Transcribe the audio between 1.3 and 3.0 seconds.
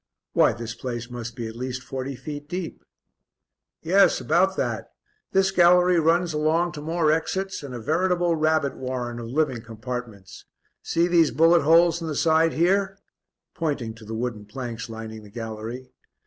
be at least forty feet deep."